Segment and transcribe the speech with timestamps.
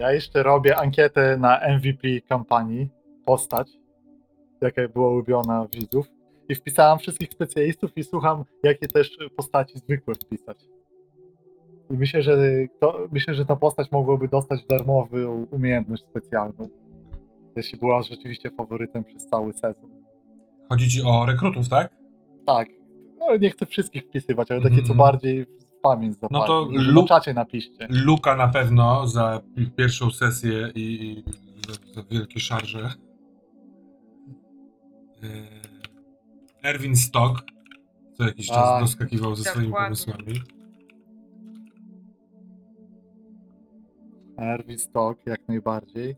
[0.00, 2.88] Ja jeszcze robię ankietę na MVP kampanii,
[3.24, 3.68] postać,
[4.60, 6.06] jaka była ulubiona widzów.
[6.48, 10.64] I wpisałem wszystkich specjalistów i słucham, jakie też postaci zwykłe wpisać.
[11.90, 12.38] I myślę, że
[12.80, 16.68] to, myślę, że ta postać mogłaby dostać darmową umiejętność specjalną.
[17.56, 19.90] Jeśli była rzeczywiście faworytem przez cały sezon.
[20.68, 21.96] Chodzi ci o rekrutów, tak?
[22.46, 22.68] Tak,
[23.28, 24.98] ale nie chcę wszystkich wpisywać, ale takie co Mhm.
[24.98, 25.46] bardziej
[25.82, 26.38] pamięć zapadnie.
[26.38, 27.86] No to lu- Na czacie napiszcie.
[27.90, 29.40] Luka na pewno za
[29.76, 30.82] pierwszą sesję i,
[31.18, 31.24] i
[31.68, 32.92] za, za wielkie szarże.
[35.22, 35.28] Yy,
[36.62, 37.42] Erwin Stock,
[38.16, 38.82] co jakiś czas Tak.
[38.82, 39.86] doskakiwał ze swoimi Dokładnie.
[39.86, 40.40] pomysłami.
[44.38, 46.16] Erwin Stock, jak najbardziej.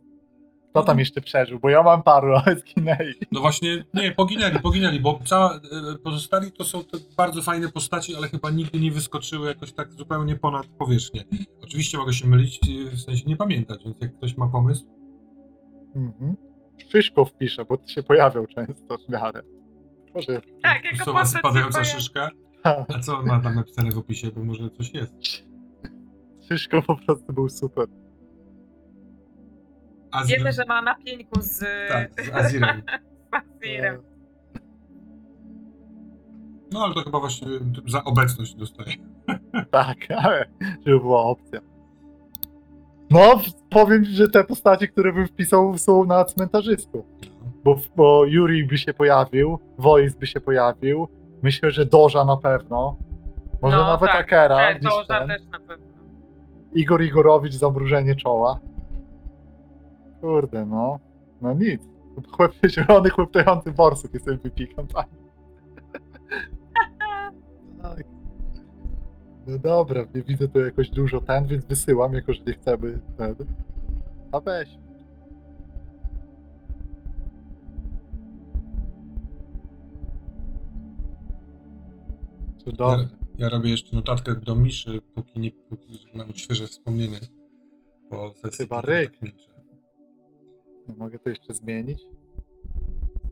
[0.73, 1.59] Kto tam jeszcze przeżył?
[1.59, 3.15] Bo ja mam paru, ale zginęli.
[3.33, 5.61] No właśnie, nie, poginęli, poginęli, bo cała, e,
[6.05, 10.37] pozostali to są te bardzo fajne postaci, ale chyba nigdy nie wyskoczyły jakoś tak zupełnie
[10.37, 11.25] ponad powierzchnię.
[11.63, 14.87] Oczywiście mogę się mylić, e, w sensie nie pamiętać, więc jak ktoś ma pomysł,
[15.97, 16.37] Mhm.
[16.93, 19.43] Szyszków pisze, bo się pojawiał często w miarę.
[20.15, 20.41] Może.
[20.63, 22.31] Tak, jako Słowa postać spadająca się szyszka.
[22.65, 25.15] A co on ma tam napisane w opisie, bo może coś jest.
[26.49, 27.87] Szyszko po prostu był super.
[30.13, 32.83] Azir, Wiemy, że ma na pieńku z, tak, z Azirem.
[33.31, 34.03] z Azirem.
[36.73, 37.49] No ale to chyba właśnie
[37.87, 38.93] za obecność dostaje.
[39.71, 40.45] Tak, ale
[40.87, 41.61] żeby była opcja.
[43.11, 43.41] No,
[43.71, 47.05] powiem, że te postacie, które bym wpisał, są na cmentarzysku.
[47.65, 51.09] Bo, bo Yuri by się pojawił, Voice by się pojawił.
[51.43, 52.97] Myślę, że Doża na pewno.
[53.63, 54.57] Może no, nawet tak, Akera.
[54.57, 55.29] Tak, ten.
[55.29, 55.87] też na pewno.
[56.75, 58.61] Igor Igorowicz, zamrużenie czoła.
[60.23, 60.99] Kurde, no.
[61.41, 61.83] No nic.
[62.33, 65.23] Chłop, zielony chłoptający borsuk jest MVP kampanii.
[67.83, 68.05] tak.
[69.47, 73.35] No dobra, nie widzę tu jakoś dużo ten, więc wysyłam, jako że nie chcemy ten.
[74.33, 74.79] A weź.
[82.65, 83.09] Cudownie.
[83.39, 87.19] Ja, ja robię jeszcze notatkę do Miszy, póki, nie, póki mam świeże wspomnienie
[88.11, 88.59] po sesji.
[88.59, 89.19] Chyba ryk.
[89.21, 89.52] tak
[90.89, 92.03] mogę to jeszcze zmienić.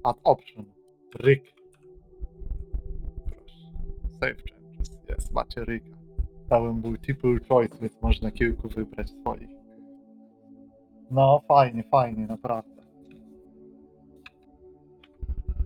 [0.04, 0.64] Add option.
[1.14, 1.42] Ryk.
[3.30, 3.72] Proszę.
[4.20, 4.98] Save changes.
[5.08, 5.96] Jest, macie ryka.
[6.48, 9.50] Dałem multiple choice, więc można kilku wybrać swoich.
[11.10, 12.82] No, fajnie, fajnie, naprawdę.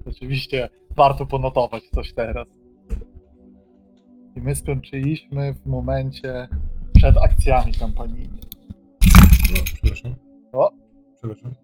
[0.07, 2.49] Oczywiście warto ponotować coś teraz.
[4.37, 6.49] I my skończyliśmy w momencie
[6.95, 8.41] przed akcjami kampanijnymi.
[9.51, 10.15] No, przepraszam.
[10.53, 10.71] O,
[11.17, 11.55] Przepraszam.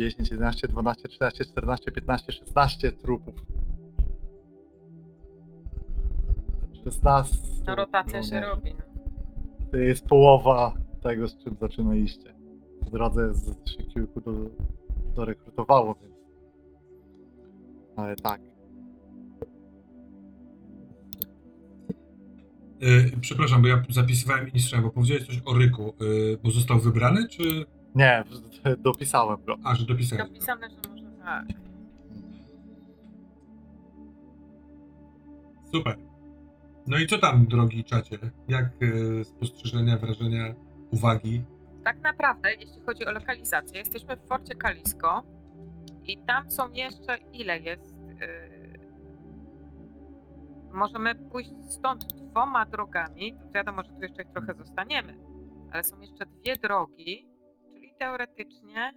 [0.00, 3.34] 10, 11, 12, 13, 14, 15, 16 trupów.
[6.84, 7.36] 16.
[7.66, 8.74] No rotacja się no, robi.
[8.74, 8.84] No.
[9.70, 12.34] To jest połowa tego, z czym zaczynaliście.
[12.82, 14.32] W drodze z się kilku do,
[15.14, 16.14] do rekrutowało, więc.
[17.96, 18.40] Ale tak.
[22.80, 26.50] Yy, przepraszam, bo ja zapisywałem i nie słyszałem, bo powiedziałeś coś o Ryku, yy, bo
[26.50, 27.64] został wybrany, czy...
[27.94, 28.24] Nie,
[28.78, 29.56] dopisałem go.
[29.64, 30.26] A, że dopisałem.
[30.28, 31.44] Dopisane, że może tak.
[35.72, 35.96] Super.
[36.86, 38.18] No i co tam, drogi czacie?
[38.48, 40.54] Jak yy, spostrzeżenia, wrażenia,
[40.90, 41.42] uwagi?
[41.84, 45.22] Tak naprawdę, jeśli chodzi o lokalizację, jesteśmy w Forcie Kalisko
[46.04, 47.94] i tam są jeszcze, ile jest?
[48.20, 48.80] Yy,
[50.72, 53.36] możemy pójść stąd dwoma drogami.
[53.54, 55.18] Wiadomo, że tu jeszcze trochę zostaniemy,
[55.72, 57.29] ale są jeszcze dwie drogi,
[58.00, 58.92] teoretycznie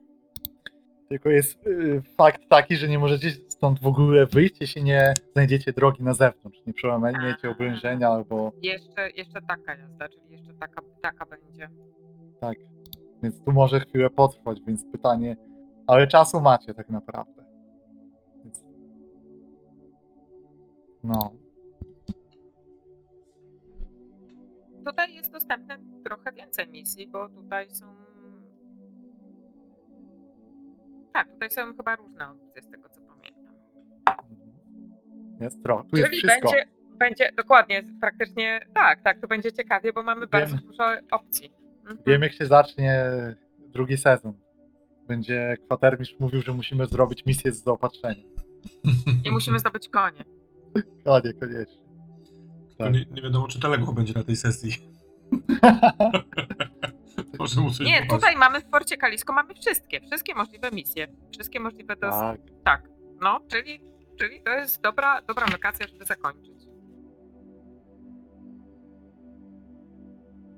[1.09, 5.73] Tylko jest y, fakt taki, że nie możecie stąd w ogóle wyjść, jeśli nie znajdziecie
[5.73, 6.59] drogi na zewnątrz.
[6.67, 11.69] Nie przełamiecie oblężenia albo jeszcze, jeszcze taka jazda, czyli jeszcze taka, taka będzie.
[12.39, 12.57] tak.
[13.23, 15.37] Więc tu może chwilę potrwać, więc pytanie.
[15.87, 17.45] Ale czasu macie tak naprawdę.
[18.43, 18.63] Więc...
[21.03, 21.31] No.
[24.85, 28.02] Tutaj jest dostępne trochę więcej misji, bo tutaj są.
[31.13, 33.55] Tak, tutaj są chyba różne opcje z tego co pamiętam.
[35.41, 35.89] Jest trochę.
[35.89, 36.51] Tu jest Czyli wszystko.
[36.51, 36.65] będzie,
[36.99, 41.53] będzie dokładnie, praktycznie tak, tak, tu będzie ciekawie, bo mamy bardzo dużo opcji.
[41.79, 41.97] Mhm.
[42.07, 43.05] Wiem, jak się zacznie
[43.59, 44.33] drugi sezon.
[45.07, 48.25] Będzie kwatermistrz mówił, że musimy zrobić misję z zaopatrzeniem.
[49.25, 50.23] I musimy zdobyć konie.
[51.05, 51.83] Konie, koniecznie.
[52.77, 52.93] To Tak.
[52.93, 54.71] nie, nie wiadomo, czy Teległo będzie na tej sesji.
[57.43, 61.59] Może mu coś Nie, tutaj mamy w Porcie Kalisko, mamy wszystkie, wszystkie możliwe misje, wszystkie
[61.59, 62.09] możliwe do...
[62.09, 62.41] Tak.
[62.63, 62.83] Tak,
[63.21, 63.81] no, czyli,
[64.19, 66.63] czyli to jest dobra, dobra lokacja, żeby zakończyć.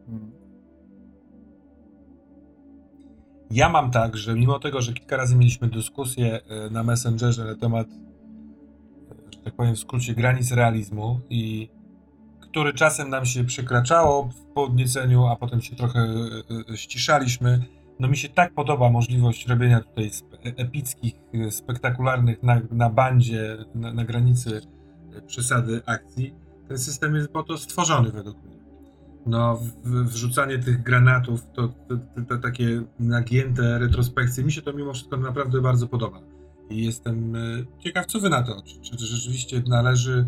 [0.08, 0.32] Mm.
[3.52, 7.56] Ja mam tak, że mimo tego, że kilka razy mieliśmy dyskusję e, na Messengerze na
[7.56, 11.70] temat, e, że tak powiem w skrócie, granic realizmu i
[12.56, 17.66] który czasem nam się przekraczało w podnieceniu, a potem się trochę e, e, ściszaliśmy.
[18.00, 20.12] No mi się tak podoba możliwość robienia tutaj
[20.44, 24.62] epickich, e, spektakularnych na, na bandzie, na, na granicy
[25.16, 26.34] e, przesady akcji.
[26.68, 28.58] Ten system jest po to stworzony według mnie.
[29.26, 31.98] No, w, wrzucanie tych granatów, to, to,
[32.30, 36.20] to, takie nagięte retrospekcje, mi się to mimo wszystko naprawdę bardzo podoba.
[36.70, 37.40] I jestem e,
[37.80, 38.62] ciekaw, co wy na to.
[38.62, 40.26] Czy, czy rzeczywiście należy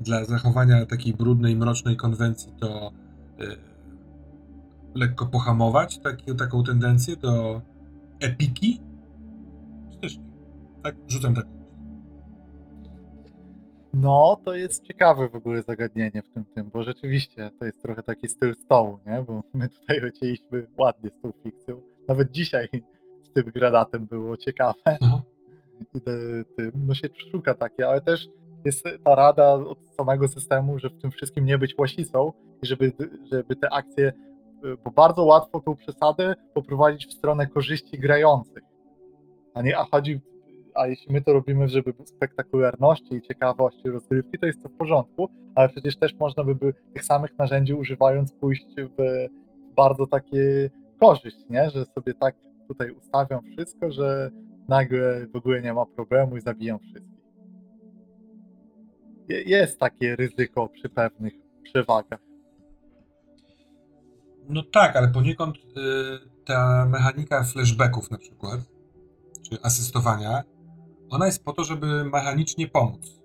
[0.00, 2.92] dla zachowania takiej brudnej, mrocznej konwencji to
[3.40, 3.56] e,
[4.94, 7.62] lekko pohamować taki, taką tendencję do
[8.20, 8.80] epiki?
[9.92, 10.24] Czy też nie?
[10.82, 11.46] Tak, rzucam tak.
[13.94, 18.02] No, to jest ciekawe w ogóle zagadnienie w tym tym, bo rzeczywiście to jest trochę
[18.02, 19.22] taki styl stołu, nie?
[19.22, 21.80] Bo my tutaj lecieliśmy ładnie z tą fikcją.
[22.08, 22.68] Nawet dzisiaj
[23.22, 24.98] z tym granatem było ciekawe.
[25.00, 25.22] No.
[26.56, 28.28] Tym, no się szuka takie, ale też
[28.64, 32.32] jest ta rada od samego systemu, że w tym wszystkim nie być łasicą
[32.62, 32.92] i żeby,
[33.32, 34.12] żeby te akcje,
[34.64, 38.62] y, bo bardzo łatwo tą przesadę poprowadzić w stronę korzyści grających.
[39.54, 40.20] A nie, a chodzi,
[40.74, 45.28] a jeśli my to robimy, żeby spektakularności i ciekawości rozgrywki, to jest to w porządku,
[45.54, 49.26] ale przecież też można by, tych samych narzędzi używając pójść w
[49.76, 50.70] bardzo takie
[51.00, 51.70] korzyść, nie?
[51.70, 52.36] Że sobie tak
[52.68, 54.30] tutaj ustawiam wszystko, że
[54.68, 57.15] nagle w ogóle nie ma problemu i zabijam wszystkich.
[59.28, 61.32] Je- Jest takie ryzyko przy pewnych
[61.62, 62.20] przewagach.
[64.48, 65.60] No tak, ale poniekąd y,
[66.44, 68.60] ta mechanika flashbacków na przykład,
[69.50, 70.42] czy asystowania,
[71.10, 73.20] ona jest po to, żeby mechanicznie pomóc.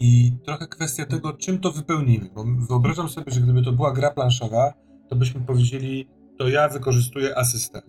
[0.00, 4.10] I trochę kwestia tego, czym to wypełnimy, bo wyobrażam sobie, że gdyby to była gra
[4.10, 4.72] planszowa,
[5.08, 6.08] to byśmy powiedzieli,
[6.38, 7.82] to ja wykorzystuję asystę.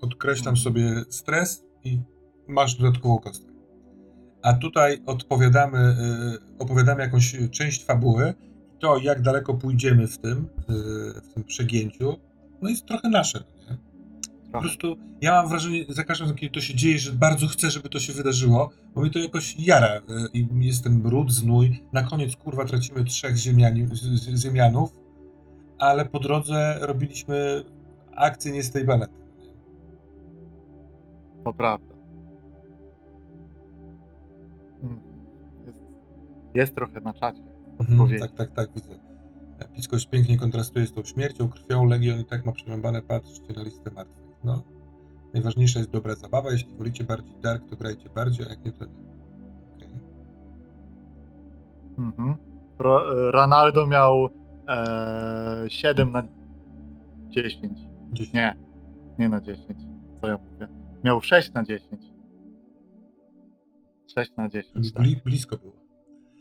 [0.00, 2.00] Odkreślam sobie stres i
[2.48, 3.47] masz dodatkową kostkę.
[4.42, 8.34] A tutaj odpowiadamy, y, opowiadamy jakąś część fabuły
[8.78, 12.16] to, jak daleko pójdziemy w tym, y, w tym przegięciu,
[12.62, 13.76] no jest trochę nasze, nie?
[14.52, 17.70] Po prostu ja mam wrażenie, za każdym razem, kiedy to się dzieje, że bardzo chcę,
[17.70, 20.00] żeby to się wydarzyło, bo mnie to jakoś jara y,
[20.32, 21.82] i jest ten brud, znój.
[21.92, 23.86] Na koniec, kurwa, tracimy trzech ziemiani,
[24.36, 24.90] ziemianów,
[25.78, 27.64] ale po drodze robiliśmy
[28.16, 29.14] akcję nie z tej planety.
[31.44, 31.87] To prawda.
[34.82, 35.00] Mm.
[35.66, 35.78] Jest,
[36.54, 37.42] jest trochę na czacie.
[37.80, 38.98] Mhm, tak, tak, tak, widzę.
[39.58, 41.84] Epickość pięknie kontrastuje z tą śmiercią, krwią.
[41.84, 44.26] Legion i tak ma przerąbane, patrzcie na listę martwych.
[44.44, 44.62] No.
[45.34, 46.50] Najważniejsza jest dobra zabawa.
[46.50, 48.92] Jeśli wolicie bardziej dark, to grajcie bardziej, a jak nie, to nie.
[49.76, 49.88] Okej.
[51.98, 52.36] Mhm.
[52.78, 54.28] Ro, Ronaldo miał
[54.68, 56.22] e, 7 na
[57.28, 57.78] 10.
[58.12, 58.56] Gdzieś- Nie,
[59.18, 59.78] nie na 10.
[60.20, 60.68] Co ja mówię?
[61.04, 62.02] Miał 6 na 10.
[64.14, 64.92] 6 na 10.
[64.92, 65.02] Tak.
[65.02, 65.72] Bli, blisko było.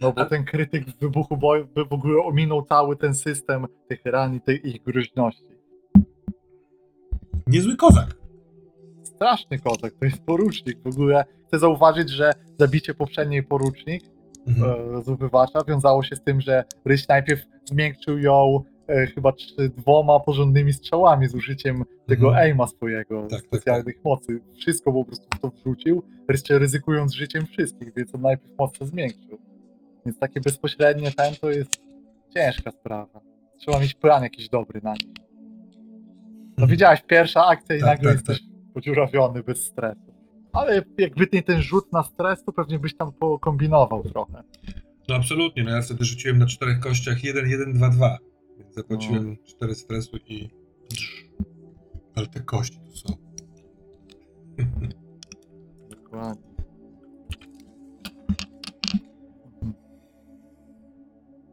[0.02, 4.06] No bo A- ten krytyk w wybuchu boju w ogóle ominął cały ten system tych
[4.06, 5.58] ran i tej ich groźności.
[7.48, 8.16] Niezły kozak.
[9.04, 10.78] Straszny kozak, to jest porucznik.
[10.84, 14.04] W ogóle chcę zauważyć, że zabicie poprzedniej porucznik
[14.48, 14.98] Mhm.
[15.00, 19.34] e, zubywacza wiązało się z tym, że Ryś najpierw zmiękczył ją e, chyba
[19.78, 22.46] dwoma porządnymi strzałami z użyciem tego Mhm.
[22.46, 24.40] aima swojego, tak, specjalnych mocy.
[24.58, 26.04] Wszystko po prostu w to wrzucił,
[26.50, 29.38] ryzykując życiem wszystkich, więc on najpierw mocno zmiękczył.
[30.06, 31.82] Więc takie bezpośrednie ten to jest
[32.34, 33.22] ciężka sprawa.
[33.60, 35.14] Trzeba mieć plan jakiś dobry na nich.
[36.58, 36.70] No Mhm.
[36.70, 40.14] widziałeś, pierwsza akcja i Tak, nagle tak, jesteś podziurawiony bez stresu.
[40.54, 44.44] Ale jakby nie ten rzut na stres, to pewnie byś tam pokombinował trochę.
[45.10, 48.18] No absolutnie, no ja wtedy rzuciłem na czterech kościach 1, 1, 2, 2.
[48.60, 49.36] Więc zapłaciłem No.
[49.48, 50.50] 4 stresu i...
[52.18, 53.16] Ale te kości to są.
[55.90, 56.48] Dokładnie.
[59.46, 59.74] Mhm.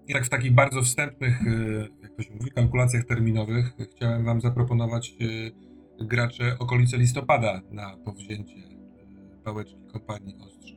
[0.08, 5.14] Jak w takich bardzo wstępnych, y, jak to się mówi, kalkulacjach terminowych, chciałem wam zaproponować
[5.20, 5.52] y,
[6.00, 10.76] gracze okolice listopada na powzięcie y, pałeczki kompanii Ostrze.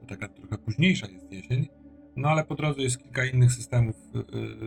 [0.00, 1.68] To taka trochę późniejsza jest jesień,
[2.18, 3.96] no ale po drodze jest kilka innych systemów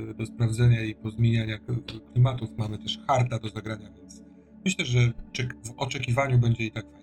[0.10, 1.58] y, do sprawdzenia i pozmieniania
[2.14, 2.50] klimatów.
[2.58, 4.24] Mamy też harta do zagrania, więc
[4.66, 5.00] myślę, że
[5.64, 7.02] w oczekiwaniu będzie i tak fajnie.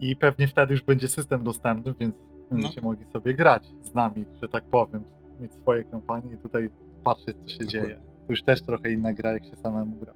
[0.00, 2.14] I pewnie wtedy już będzie system dostępny, więc
[2.50, 5.04] będziecie mogli sobie grać z nami, że tak powiem.
[5.40, 6.70] Mieć swoje kampanie i tutaj
[7.04, 8.00] patrzeć, co się dzieje.
[8.26, 10.14] To już też trochę inna gra, jak się samemu gra.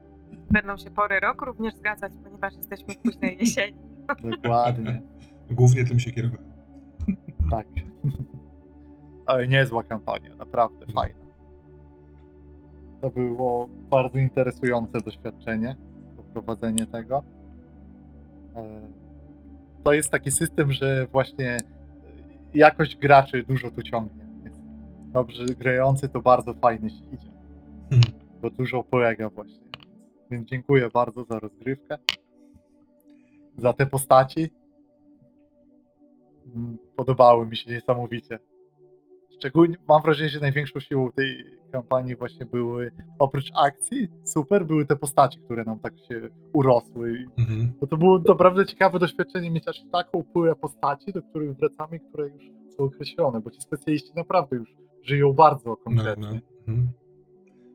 [0.51, 3.79] będą się pory roku również zgadzać, ponieważ jesteśmy w późnej jesieni.
[4.43, 5.03] Dokładnie.
[5.51, 6.53] Głównie tym się kierowałem.
[7.51, 7.67] Tak.
[9.31, 11.21] Ale niezła kampania, naprawdę fajna.
[13.01, 15.77] To było bardzo interesujące doświadczenie,
[16.17, 17.23] poprowadzenie tego.
[18.57, 18.81] E,
[19.85, 21.59] To jest taki system, że właśnie e,
[22.55, 24.25] jakość graczy dużo tu ciągnie.
[24.45, 24.57] Więc
[25.13, 27.31] Dobrze grający to bardzo fajnie się idzie,
[27.93, 28.03] Mhm.
[28.43, 29.65] bo dużo polega właśnie.
[30.31, 31.99] Więc dziękuję bardzo za rozgrywkę,
[33.57, 34.51] za te postaci.
[36.57, 38.39] Mm, Podobały mi się niesamowicie.
[39.41, 44.97] Szczególnie mam wrażenie, że największą siłą tej kampanii właśnie były, oprócz akcji, super, były te
[44.97, 47.25] postaci, które nam tak się urosły.
[47.39, 47.73] Mhm.
[47.81, 52.29] Bo to było naprawdę ciekawe doświadczenie mieć aż taką pulę postaci, do których wracamy, które
[52.29, 52.45] już
[52.77, 54.69] są określone, bo ci specjaliści naprawdę już
[55.03, 56.41] żyją bardzo No, konkretnie.
[56.67, 56.69] no.
[56.69, 56.89] Mhm.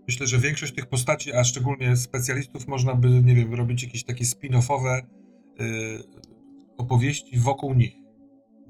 [0.08, 4.26] Myślę, że większość tych postaci, a szczególnie specjalistów, można by, nie wiem, robić jakieś takie
[4.26, 5.04] spin-offowe y,
[6.78, 7.94] opowieści wokół nich.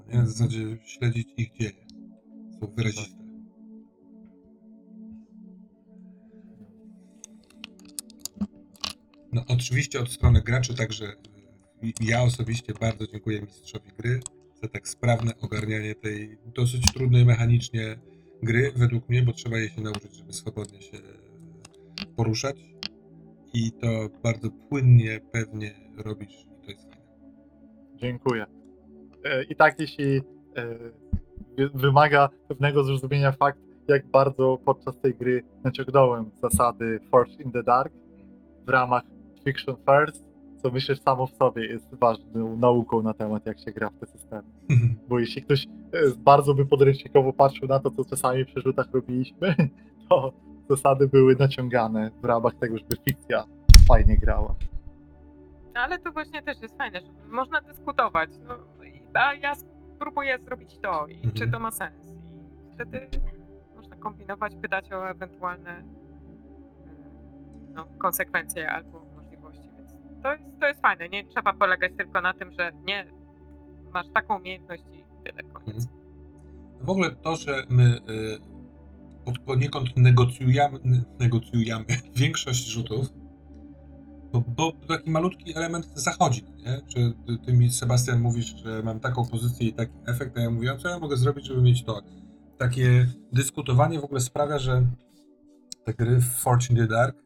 [0.08, 0.24] No Nie?
[0.24, 1.85] W zasadzie śledzić ich dzieje.
[2.60, 3.26] Są wyraziste.
[9.34, 11.06] No oczywiście od strony graczy także
[11.84, 14.20] y, ja osobiście bardzo dziękuję mistrzowi gry
[14.62, 18.00] za tak sprawne ogarnianie tej dosyć trudnej mechanicznie
[18.44, 20.98] gry, według mnie, bo trzeba jej się nauczyć, żeby swobodnie się
[22.16, 22.56] poruszać
[23.54, 27.06] i to bardzo płynnie, pewnie robisz to jest fajne.
[27.96, 28.46] Dziękuję.
[29.24, 30.22] E, I tak, jeśli e,
[31.74, 37.94] wymaga pewnego zrozumienia fakt, jak bardzo podczas tej gry naciągnąłem zasady Forge in the Dark
[38.66, 39.04] w ramach
[39.44, 40.26] Fiction First,
[40.64, 44.00] co myślę że samo w sobie jest ważną nauką na temat, jak się gra w
[44.00, 44.44] te systemy.
[45.10, 45.70] Bo jeśli ktoś e,
[46.18, 49.56] bardzo by podręcznikowo patrzył na to, co czasami w przerzutach robiliśmy,
[50.10, 50.34] to
[50.70, 53.44] zasady były naciągane w ramach tego, żeby fikcja
[53.88, 54.56] fajnie grała.
[55.76, 58.30] No, ale to właśnie też jest fajne, że można dyskutować.
[58.48, 58.58] No,
[59.14, 59.56] a ja
[59.96, 61.34] spróbuję zrobić to i Mhm.
[61.34, 62.14] czy to ma sens.
[62.70, 63.08] I wtedy
[63.75, 65.84] można kombinować, pytać o ewentualne e,
[67.74, 69.70] no, konsekwencje albo możliwości.
[69.78, 69.92] Więc
[70.24, 71.10] to jest, to jest fajne.
[71.10, 73.06] Nie trzeba polegać tylko na tym, że nie
[73.94, 75.88] masz taką umiejętność i tyle, koniec.
[76.82, 77.98] W ogóle to, że my
[79.30, 80.80] y, poniekąd negocjujemy,
[81.20, 81.86] negocjujemy
[82.22, 83.06] większość rzutów,
[84.42, 86.82] bo, taki malutki element zachodzi, nie?
[86.88, 87.13] Czy
[87.46, 90.89] ty, mi, Sebastian, mówisz, że mam taką pozycję i taki efekt, a ja mówię, co
[90.89, 92.01] ja mogę zrobić, żeby mieć to?
[92.58, 94.88] Takie dyskutowanie w ogóle sprawia, że
[95.86, 96.20] te gry
[96.70, 97.18] in the Dark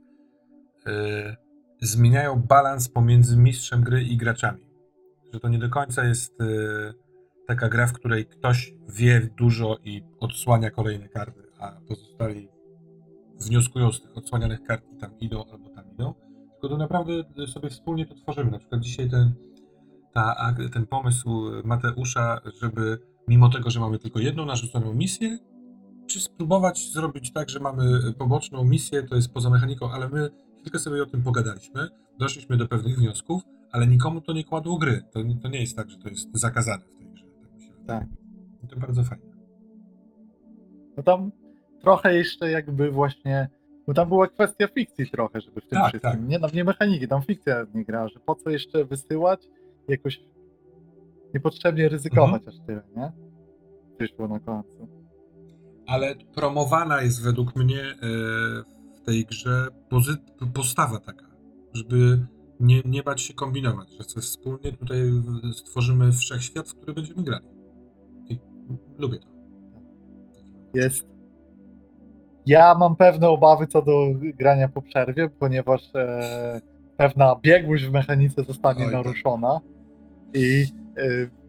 [0.87, 1.35] y,
[1.81, 4.65] zmieniają balans pomiędzy mistrzem gry i graczami.
[5.33, 6.93] Że to nie do końca jest y,
[7.47, 12.49] taka gra, w której ktoś wie dużo i odsłania kolejne karty, a pozostali
[13.39, 16.28] wnioskują z tych odsłanianych kart i tam idą albo tam idą.
[16.61, 17.13] Tylko to naprawdę
[17.47, 18.51] sobie wspólnie to tworzymy.
[18.51, 19.33] Na przykład dzisiaj ten,
[20.13, 21.29] ta, ten pomysł
[21.63, 25.37] Mateusza, żeby mimo tego, że mamy tylko jedną narzuconą misję,
[26.07, 30.79] czy spróbować zrobić tak, że mamy poboczną misję, to jest poza mechaniką, ale my chwilkę
[30.79, 31.87] sobie o tym pogadaliśmy,
[32.19, 35.03] doszliśmy do pewnych wniosków, ale nikomu to nie kładło gry.
[35.13, 37.25] To, to nie jest tak, że to jest zakazane w tej grze.
[37.87, 37.99] Tak.
[37.99, 38.07] Tak.
[38.63, 39.25] I to bardzo fajne.
[40.97, 41.31] No tam
[41.81, 43.49] trochę jeszcze jakby właśnie,
[43.89, 46.27] bo tam była kwestia fikcji trochę, żeby w tym Tak, wszystkim, tak.
[46.29, 49.47] nie, no, nie mechaniki, tam fikcja nie gra, że po co jeszcze wysyłać,
[49.87, 50.23] jakoś
[51.33, 52.57] niepotrzebnie ryzykować Mhm.
[52.59, 53.11] aż tyle, nie?
[53.97, 54.87] Przyszło na końcu.
[55.87, 57.95] Ale promowana jest według mnie e,
[58.95, 59.67] w tej grze
[60.53, 61.25] postawa taka,
[61.73, 62.25] żeby
[62.59, 65.11] nie, nie bać się kombinować, że coś wspólnie tutaj
[65.53, 67.45] stworzymy wszechświat, w który będziemy grali.
[68.29, 68.39] I
[68.97, 69.27] lubię to.
[70.73, 71.18] Jest.
[72.45, 74.07] Ja mam pewne obawy co do
[74.39, 76.61] grania po przerwie, ponieważ e,
[76.97, 78.93] pewna biegłość w mechanice zostanie Oj, tak.
[78.93, 79.59] naruszona
[80.33, 80.65] i
[80.97, 81.01] e,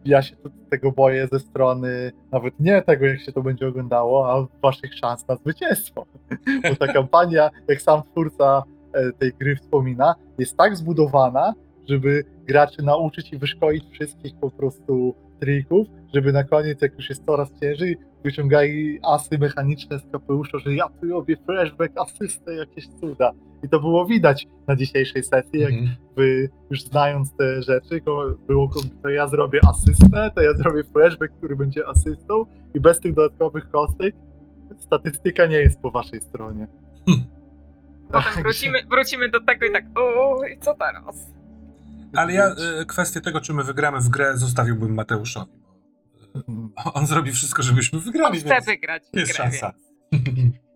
[0.05, 0.37] ja się
[0.71, 5.29] tego boję ze strony nawet nie tego, jak się to będzie oglądało, a waszych szans
[5.29, 6.07] na zwycięstwo.
[6.71, 11.55] Bo ta kampania, jak sam twórca e, tej gry wspomina, jest tak zbudowana,
[11.89, 17.27] żeby graczy nauczyć i wyszkolić wszystkich po prostu trików, żeby na koniec, jak już jest
[17.27, 23.31] coraz ciężej, wyciągali asy mechaniczne z kapelusza, że ja tu robię flashback, asystę, jakieś cuda.
[23.63, 25.97] I to było widać na dzisiejszej sesji, jak Mhm.
[26.17, 28.01] wy już znając te rzeczy,
[28.47, 28.71] było,
[29.03, 32.45] to ja zrobię asystę, to ja zrobię flashback, który będzie asystą
[32.75, 34.15] i bez tych dodatkowych kostek
[34.79, 36.67] statystyka nie jest po waszej stronie.
[37.07, 41.33] Potem Także- wrócimy, wrócimy do tego i tak, o i co teraz?
[42.17, 45.53] Ale ja e, kwestię tego, czy my wygramy w grę, zostawiłbym Mateuszowi.
[46.37, 49.73] E, on zrobi wszystko, żebyśmy On wygrali, chce więc wygrać jest grę, szansa.
[50.13, 50.25] więc-
[50.55, 50.61] tak.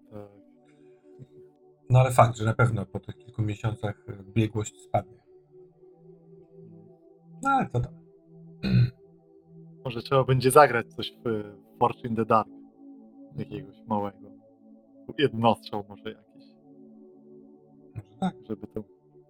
[1.91, 5.19] No ale fakt, że na pewno po tych kilku miesiącach e, biegłość spadnie.
[7.43, 7.93] No ale to tam.
[9.85, 11.45] Może trzeba będzie zagrać coś w
[11.79, 12.49] Fortune in the Dark.
[13.37, 14.31] Jakiegoś małego.
[15.19, 16.45] Jednostrzał może jakiś,
[17.95, 18.35] Może tak.
[18.49, 18.83] żeby tę,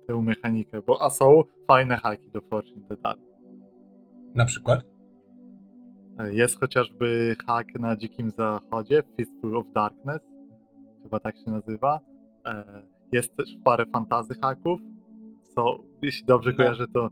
[0.06, 3.20] tę mechanikę, bo a są fajne haki do Fortune in the Dark.
[4.34, 4.80] Na przykład?
[6.18, 10.20] E, Jest chociażby hak na Dzikim Zachodzie, Fistful of Darkness,
[11.02, 12.00] chyba tak się nazywa.
[12.46, 12.82] E,
[13.12, 14.80] Jest też parę fantazy haków.
[15.54, 16.56] Co, jeśli dobrze No.
[16.56, 17.08] kojarzę, to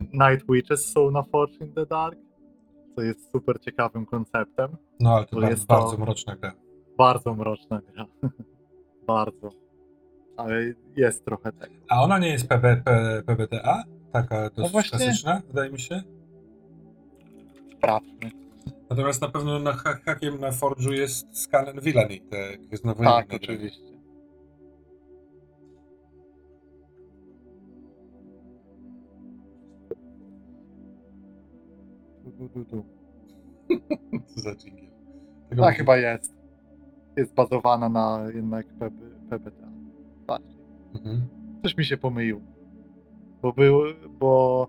[0.00, 2.18] Night Witches są na Fortune in the Dark,
[2.96, 4.76] co jest super ciekawym konceptem.
[5.00, 6.52] No ale to To bardzo, jest to- bardzo mroczna gra.
[6.98, 8.06] Bardzo mroczna gra.
[9.06, 9.50] bardzo.
[10.36, 10.54] Ale
[10.96, 11.74] jest trochę tego.
[11.88, 13.82] A ona nie jest PB, P, PBTA?
[14.12, 14.98] Taka dosyć No właśnie.
[14.98, 16.02] klasyczna, wydaje mi się.
[17.76, 18.30] Sprawdźmy.
[18.90, 23.42] Natomiast na pewno na ha- hakiem na Forge'u jest Scan and Villainy, te gwiezdnowojenne Tak,
[23.42, 23.92] oczywiście.
[32.24, 32.84] Du, du, du, du.
[34.26, 34.90] Co za dżingiel.
[35.50, 36.34] Tego Tak chyba jest.
[37.16, 38.94] Jest bazowana na jednak PB,
[39.30, 39.71] PBTA.
[40.94, 41.28] Mhm.
[41.62, 42.40] Coś mi się pomyliło.
[43.42, 43.80] Bo był,
[44.20, 44.66] bo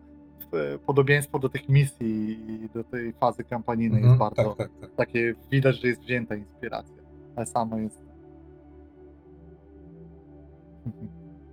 [0.54, 2.32] e, podobieństwo do tych misji
[2.64, 4.12] i do tej fazy kampanijnej Mhm.
[4.12, 4.96] jest bardzo Tak, tak, tak.
[4.96, 6.96] takie, widać, że jest wzięta inspiracja.
[7.36, 8.00] Ale samo jest.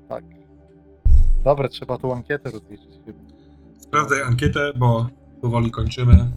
[0.09, 0.24] tak.
[1.44, 3.00] Dobra, trzeba tą ankietę rozliczyć.
[3.78, 5.06] Sprawdzaj ankietę, bo
[5.40, 6.30] powoli kończymy.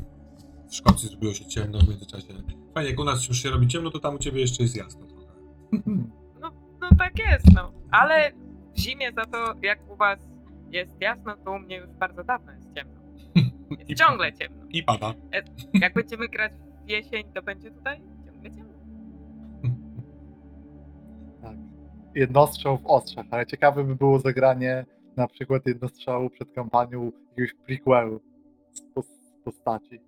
[0.68, 2.34] W Szkocji zrobiło się ciemno w międzyczasie.
[2.74, 5.06] Fajnie, jak u nas już się robi ciemno, to tam u ciebie jeszcze jest jasno
[5.06, 5.34] trochę.
[6.94, 7.72] No, tak jest, no.
[7.92, 8.32] Ale
[8.76, 10.20] w zimie za to, jak u was
[10.72, 13.02] jest jasno, to u mnie już bardzo dawno jest ciemno.
[13.36, 13.52] I,
[13.90, 14.66] Jest ciągle ciemno.
[14.70, 15.14] I pada.
[15.74, 16.52] Jak będziemy grać
[16.86, 18.74] w jesień, to będzie tutaj ciągle ciemno.
[21.42, 21.56] Tak.
[22.16, 24.86] Jednostrzał w ostrzach, ale ciekawe by było zagranie
[25.18, 28.22] na przykład jednostrzału przed kampanią jakiegoś prequelu
[28.72, 30.00] z pos- z postaci.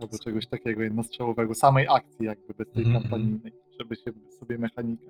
[0.00, 5.06] Albo czegoś takiego jednostrzałowego, samej akcji jakby bez tej Mhm, kampanijnej, żeby się sobie mechanikę.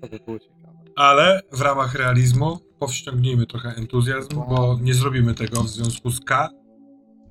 [0.00, 0.78] To by było ciekawe.
[0.96, 6.48] Ale w ramach realizmu powściągnijmy trochę entuzjazm, bo nie zrobimy tego w związku z K.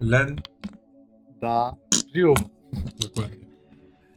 [0.01, 0.35] Len.
[1.41, 1.75] Da
[2.15, 2.35] Rium.
[2.99, 3.47] Dokładnie.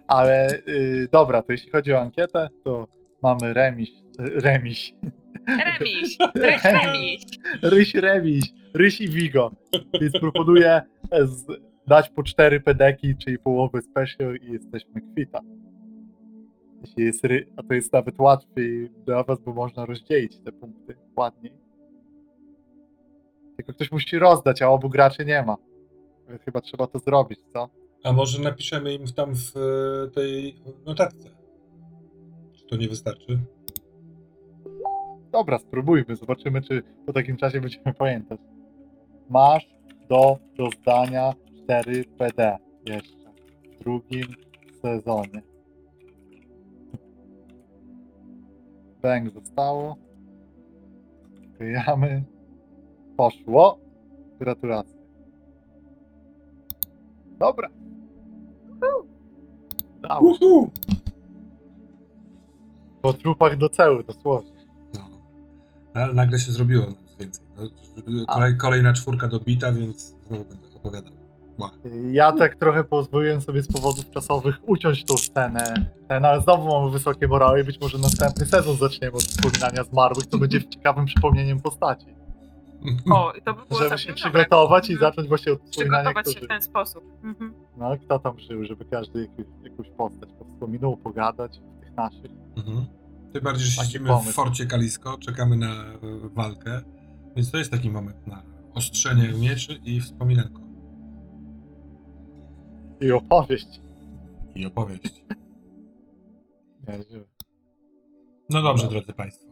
[0.09, 2.87] Ale y, dobra, to jeśli chodzi o ankietę, to
[3.23, 4.95] mamy remiś, remiś,
[5.49, 6.19] Remiś!
[6.35, 7.23] Ryś remiś!
[7.63, 9.51] ryś remiś, ryś i wigo.
[10.01, 10.83] Więc proponuję
[11.23, 11.47] z,
[11.87, 15.41] dać po cztery pedeki, czyli połowę special i jesteśmy kwita.
[16.81, 20.97] Jeśli jest ry, a to jest nawet łatwiej dla was, bo można rozdzielić te punkty
[21.17, 21.53] ładniej.
[23.57, 25.57] Tylko ktoś musi rozdać, a obu graczy nie ma.
[26.29, 27.69] Więc Chyba trzeba to zrobić, co?
[28.05, 31.31] A może napiszemy im tam w e, tej notatce?
[32.53, 33.39] Czy to nie wystarczy?
[35.33, 38.41] Dobra, spróbujmy, zobaczymy, czy po takim czasie będziemy pamiętać.
[39.29, 39.69] Masz
[40.09, 41.33] do rozdania
[41.65, 43.33] 4 PD jeszcze
[43.65, 44.27] w drugim
[44.83, 45.50] sezonie.
[49.03, 49.97] Bang zostało.
[51.55, 52.25] Wklejamy.
[53.17, 53.79] Poszło.
[54.39, 55.01] Gratulacje.
[57.39, 57.69] Dobra.
[60.03, 60.35] Dało.
[60.35, 60.47] się.
[60.47, 60.71] Uhu!
[63.03, 64.53] Po trupach do ceły, dosłownie.
[64.95, 65.01] No.
[65.95, 67.47] Ale nagle się zrobiło nas więcej.
[68.07, 71.20] No, kolej, kolejna czwórka dobita, więc znowu będę opowiadał.
[72.13, 75.75] Ja tak trochę pozwoliłem sobie z powodów czasowych uciąć tą scenę,
[76.09, 80.27] ten, ale znowu mamy wysokie morały i być może następny sezon zaczniemy od wspominania zmarłych,
[80.27, 82.07] to będzie ciekawym przypomnieniem postaci.
[83.13, 84.15] O, i to by było Żeby się dobre.
[84.31, 85.11] przygotować i Mhm.
[85.13, 87.05] zacząć właśnie od wspominania, Przygotować się w ten sposób.
[87.25, 87.55] Mhm.
[87.77, 92.31] no, kto tam żył, żeby każdy jakąś, jakąś postać powspominał, pogadać w tych naszych.
[92.57, 92.87] Mhm.
[93.33, 94.31] Tym bardziej, że Taki siedzimy pomysł.
[94.31, 95.99] w Forcie Kalisko, czekamy na e,
[96.35, 96.81] walkę,
[97.37, 98.43] więc to jest taki moment na
[98.75, 100.60] ostrzenie mieczy i wspominanko.
[103.01, 103.81] I opowieść.
[104.55, 105.25] I opowieść.
[108.51, 109.51] No dobrze, drodzy Państwo.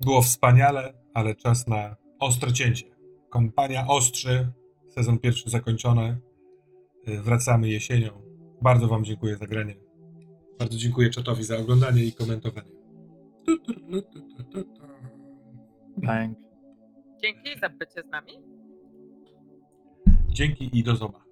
[0.00, 2.86] Było wspaniale, ale czas na ostre cięcie.
[3.30, 4.52] Kompania ostrzy,
[4.88, 6.20] sezon pierwszy zakończony.
[7.08, 8.10] Y, Wracamy jesienią.
[8.62, 9.74] Bardzo Wam dziękuję za granie.
[10.58, 12.70] Bardzo dziękuję czatowi za oglądanie i komentowanie.
[17.22, 18.32] Dzięki za bycie z nami.
[20.28, 21.27] Dzięki i do zobaczenia.